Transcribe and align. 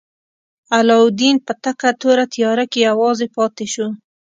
علاوالدین 0.77 1.35
په 1.45 1.53
تکه 1.63 1.89
توره 2.01 2.25
تیاره 2.33 2.65
کې 2.71 2.79
یوازې 2.89 3.27
پاتې 3.35 3.65
شو. 3.73 3.87